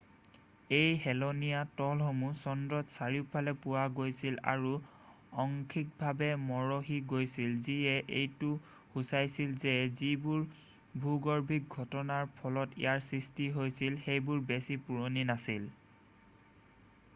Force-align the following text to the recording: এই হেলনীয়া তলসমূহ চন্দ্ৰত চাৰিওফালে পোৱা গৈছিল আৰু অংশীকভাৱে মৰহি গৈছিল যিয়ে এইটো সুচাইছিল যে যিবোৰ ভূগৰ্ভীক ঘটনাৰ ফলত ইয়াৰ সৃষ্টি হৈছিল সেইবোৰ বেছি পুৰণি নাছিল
এই 0.75 0.93
হেলনীয়া 1.01 1.57
তলসমূহ 1.81 2.31
চন্দ্ৰত 2.45 2.91
চাৰিওফালে 2.93 3.51
পোৱা 3.65 3.81
গৈছিল 3.99 4.39
আৰু 4.53 4.71
অংশীকভাৱে 5.43 6.29
মৰহি 6.45 6.97
গৈছিল 7.11 7.53
যিয়ে 7.67 7.93
এইটো 8.21 8.49
সুচাইছিল 8.95 9.53
যে 9.65 9.73
যিবোৰ 10.01 10.47
ভূগৰ্ভীক 11.05 11.69
ঘটনাৰ 11.77 12.27
ফলত 12.39 12.75
ইয়াৰ 12.85 13.03
সৃষ্টি 13.11 13.51
হৈছিল 13.59 14.01
সেইবোৰ 14.09 14.41
বেছি 14.53 14.79
পুৰণি 14.89 15.27
নাছিল 15.33 15.69